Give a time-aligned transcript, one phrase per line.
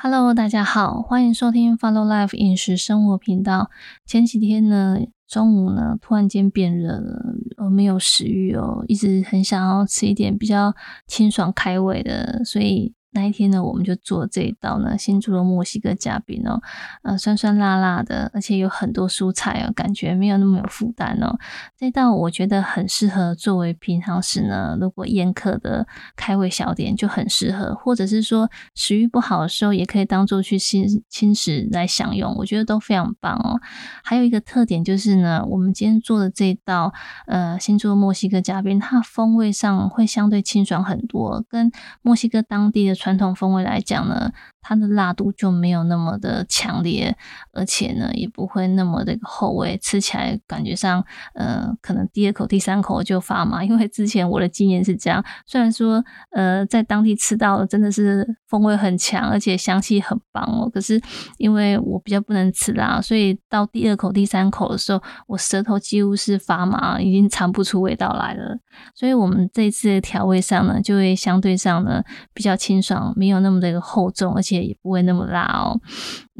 [0.00, 3.68] Hello，大家好，欢迎收听 Follow Life 饮食生活频道。
[4.06, 7.20] 前几天呢，中午呢，突然间变热了，
[7.56, 10.72] 我，没有食欲哦，一直很想要吃一点比较
[11.08, 12.94] 清爽开胃的，所以。
[13.10, 16.60] 那一天呢，我们就做这一道呢新出的墨西哥夹饼哦，
[17.02, 21.38] 呃，酸酸辣辣的，而且有很多蔬菜哦，感觉没有那么有负担哦。
[21.74, 25.86] 这道我觉得很适合作为平常时呢，如果宴客的
[26.16, 33.58] 开胃小点就很适合，或者是说食欲不好的时候，也可以当做去轻轻食来享用，我觉得都非常棒哦。
[34.04, 36.92] 还有一个特点就是呢，我们今天做的这道
[37.26, 42.97] 呃新出的墨西哥夹饼，它风味上会相对清爽很多，跟墨西哥当地的。
[42.98, 44.30] 传统风味来讲呢。
[44.60, 47.16] 它的辣度就没有那么的强烈，
[47.54, 51.02] 而且呢，也不会那么的厚味，吃起来感觉上，
[51.32, 53.64] 呃，可能第二口、第三口就发麻。
[53.64, 61.00] 因为之前我的经验是这样，虽然说，呃，在当地吃到的真的是风味很强，而且香气很棒哦，可是
[61.38, 68.58] 因为我比较不能吃辣，所以到第二口、第三口的时候，我舌头几乎是发麻，已经尝不出味道来了。
[68.94, 72.02] 所以，我们这次的调味上呢，就会相对上呢
[72.34, 74.58] 比较清爽，没有那么的一个厚重，而且。
[74.58, 75.80] 也不会那么辣哦，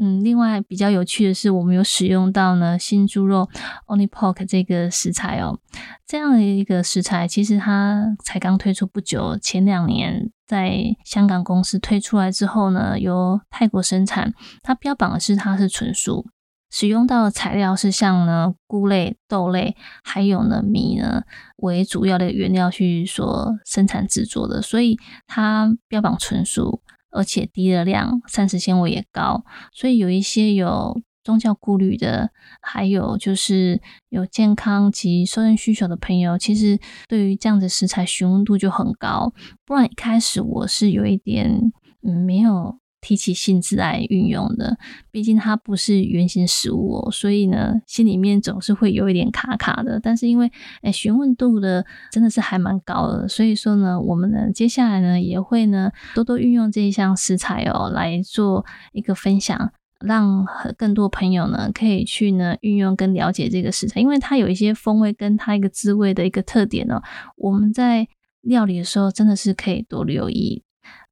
[0.01, 3.49] 嗯，另外比较有趣的是，我们有使用到呢新猪肉
[3.85, 5.59] Only Pork 这个食材哦，
[6.07, 14.33] 这样的一个食材，其实它才刚推出不久，前两年在香港公司推出来之后呢，由泰国生产，
[14.63, 16.25] 它标榜的是它是纯素，
[16.71, 21.23] 使用到的材料是像呢菇类、豆类，还有呢米呢
[21.57, 26.81] 为主要的原料去所生产制作的，所以它标榜纯素。
[27.11, 29.43] 而且低热量，膳食纤维也高，
[29.73, 39.33] 所以有一些有宗教顾虑的，还有就是有健康及瘦身需求的朋友，其实对于这样的食材询问度就很高。
[39.65, 41.71] 不然一开始我是有一点
[42.03, 42.79] 嗯没有。
[43.01, 44.77] 提起性质来运用的，
[45.11, 49.99] 毕竟它不是原型食物哦，所以呢，心里面总是会有一点卡卡的。
[50.01, 60.45] 但是因为诶询问度的真的是还蛮高的，所以说呢，我们呢接下来呢也会呢多多运用这一项食材哦来做一个分享，让
[60.77, 67.01] 更多朋友呢可以去呢运用跟了解这个食材，因为它有一些风味跟它一个滋味的一个特点哦，
[67.37, 68.07] 我们在
[68.41, 70.63] 料理的时候真的是可以多留意。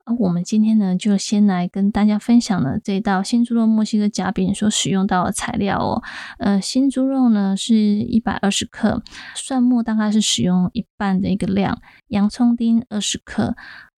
[0.07, 6.01] 而我们今天呢，就先来跟大家分享了这道新猪肉墨西哥夹饼所使用到的材料哦。
[6.40, 9.03] 呃，新猪肉呢是一百二十克，
[9.35, 13.57] 蒜末大概是使用一半的一个量，洋葱丁二十克，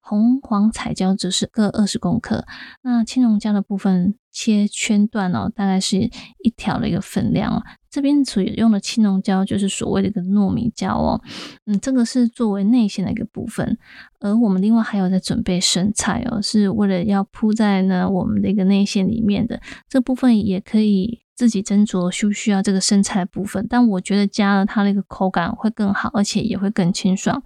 [0.10, 2.44] 红黄彩椒则是各二十公克。
[2.82, 5.98] 那青龙椒的部分切圈段哦，大概是
[6.44, 7.64] 一条的一个分量哦。
[7.92, 11.22] 这边所用的青龙椒就是所谓的一个糯米椒哦，
[11.66, 13.78] 嗯，这个是作为内馅的一个部分，
[14.20, 27.42] 而我们另外还有在准备生菜哦，是为了要铺在呢我们的一个内馅里面的，这部分也可以自己斟酌需不需要这个生菜部分，但我觉得加了它那个口感会更好，而且也会更清爽。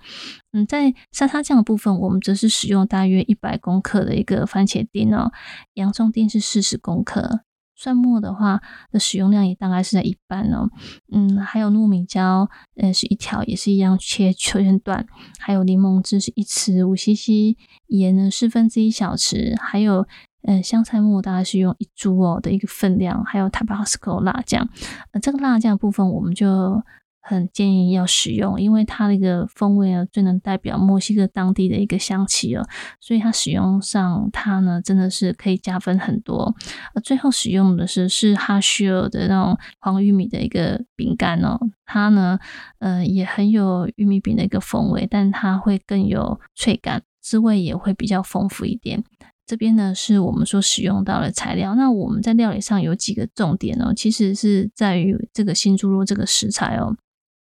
[0.52, 5.32] 嗯，在沙沙酱的部分，我们则是使用大约一百公克的一个番茄丁哦，
[5.76, 7.42] 洋葱丁是四十公克。
[7.76, 8.62] 蒜末的话
[8.92, 10.70] 的使用量也大概是在一半哦，
[11.12, 15.06] 嗯，还有糯米椒，呃，是一条，也是一样切圈段，
[15.38, 17.56] 还有柠檬汁是一匙五 CC，
[17.88, 20.08] 盐呢四分之一小匙，还有
[20.44, 24.70] 呃香菜末大概是用一株哦的一个分量，还有 Tabasco 辣酱，
[25.12, 26.84] 呃，这个辣酱部分我们就。
[27.26, 32.68] 很建议要使用，因为它的一个风味呢，最能代表墨西哥当地的一个香气哦，
[33.00, 36.54] 所以它使用上它呢，真的是可以加分很多。
[36.94, 42.38] 呃，最后使用的是是哈希尔的那种黄玉米的一个饼干哦，它呢，
[42.80, 49.02] 呃，也很有玉米饼的一个风味，但它会更有脆感，滋味也会比较丰富一点。
[49.46, 56.96] 这边呢是我们所使用到的材料，那我们在料理上有几个重点哦，其实是在于这个新猪肉这个食材哦。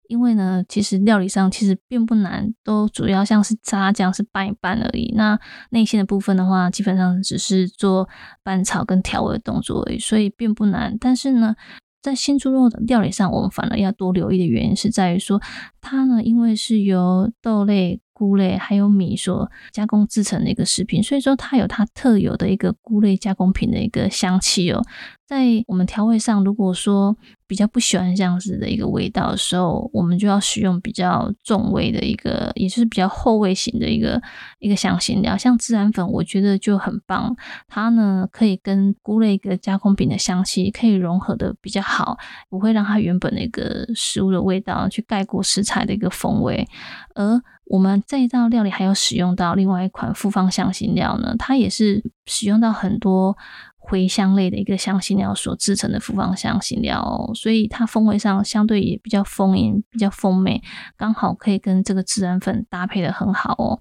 [0.08, 5.12] 因为呢，其实料理上其实并不难，都主要像是炸酱是拌一拌而已。
[5.14, 5.38] 那
[5.70, 8.08] 内馅的部分的话，基本上只是做
[8.42, 10.96] 拌炒跟调味的动作而已，所以并不难。
[10.98, 11.54] 但是呢，
[12.02, 15.40] 在新猪肉的料理上，我们反而要多留意的原因是在于说，
[15.80, 18.00] 它呢，因为是由豆类。
[18.20, 24.82] 菇类还有米所加工制成的一个食品，所以说它有它特有的一个菇类加工品的一个香气哦。
[25.30, 27.16] 在我们调味上，如果说
[27.46, 34.20] 比较不喜欢这样子的一个味道的时候，我们就要使用比较重味的一个，也就是比较厚味型的一个
[34.58, 37.36] 一个香辛料，像孜然粉，我觉得就很棒。
[37.68, 42.18] 它呢可以跟菇类一个加工品的香气可以融合的比较好，
[42.48, 46.66] 不会让它原本的一个食物的味道去盖过食材的一个风味，
[47.14, 47.40] 而。
[47.66, 53.38] 我们这一道料理还有使用到另外一款复方香辛料呢，它也是使用到很多。
[53.80, 60.62] 茴香类的一个香辛料所制成的复方香辛料，所以它风味上相对也比较丰盈、比较丰美，
[60.96, 63.80] 刚好可以跟这个孜然粉搭配的很好哦。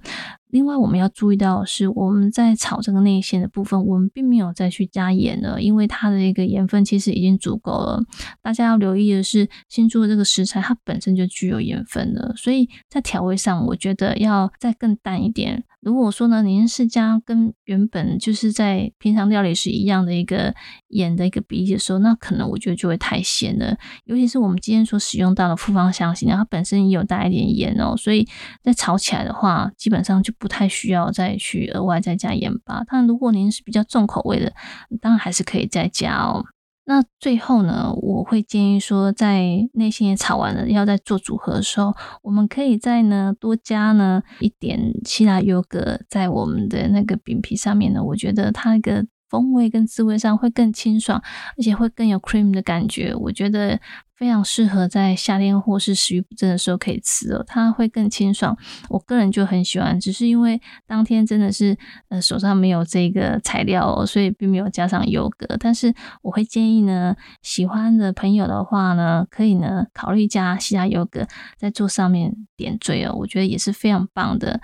[0.49, 8.03] 另外，我们要注意到的是，我们在炒这个内馅的部分，我们并没有再去加盐了，因为它的一个盐分其实已经足够了。
[8.41, 15.63] 大家要留意的是，新做的这个食材它本身就具有盐分的，所以在调味上，我觉得要再更淡一点。
[15.81, 20.53] 如果说呢，您是加跟原本就是在平常料理是一样的一个
[20.89, 23.77] 盐的一个比例的时候，那可能我觉得就会太咸了。
[24.03, 28.27] 尤其是我们今天所使用到的复方香辛料，它本身也有带一点盐哦，所以
[28.61, 32.83] 在炒起来的话，基本上就不太需要再去额外再加盐巴。
[32.88, 34.53] 但如果您是比较重口味的，
[35.01, 36.45] 当然还是可以再加哦。
[36.86, 39.44] 那最后呢，我会建议说，在
[39.74, 41.94] 内心也炒完了，要再做组合的时候，
[42.24, 49.06] 我们可以再呢多加呢一点希腊优格在我们的那个饼皮上面呢，我觉得它那个。
[49.29, 51.21] 风味跟滋味上会更清爽，
[51.57, 53.13] 而且会更有 cream 的感觉。
[53.13, 53.79] 我觉得
[54.15, 58.57] 非常适合在夏天或是食欲不振的时候可以吃哦，它会更清爽。
[58.89, 61.77] 我个人就很喜欢，只是因为当天真的是
[62.09, 65.55] 呃手上没有这个材料哦，所以并没有加上优格。
[65.59, 71.27] 但是我会建议呢，喜欢的朋友的话呢，可以呢考虑加希腊优格
[71.57, 74.59] 在做上面点缀哦，我觉得也是非常棒的。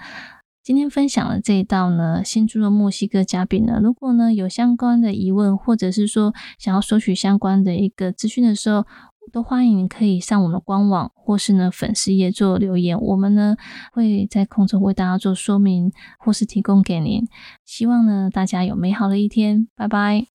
[0.66, 8.84] 今天分享的这一道呢，新猪肉墨西哥夹饼呢，如果呢有相关的疑问，或者是说想要索取相关的一个资讯的时候，
[9.32, 13.56] 都欢迎可以上我们的官网或是呢粉丝页做留言，我们呢
[13.94, 17.28] 会在空中为大家做说明或是提供给您。
[17.64, 20.35] 希望呢大家有美好的一天，拜拜。